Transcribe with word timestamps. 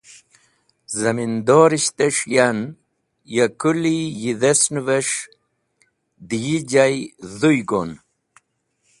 Zamindorishtes̃h 0.99 2.23
yan, 2.35 2.59
ya 3.35 3.45
kũli 3.61 3.97
yidhesn’ves̃h 4.21 5.17
dẽ 6.27 6.41
yijay 6.45 6.95
dhũy 7.39 7.59
go’n. 7.69 7.91